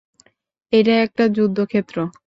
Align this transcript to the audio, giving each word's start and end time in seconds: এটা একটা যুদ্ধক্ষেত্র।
এটা 0.73 0.93
একটা 1.01 1.23
যুদ্ধক্ষেত্র। 1.27 1.97